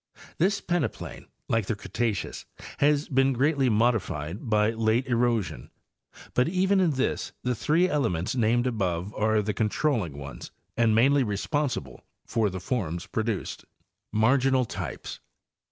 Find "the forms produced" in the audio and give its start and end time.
12.49-13.63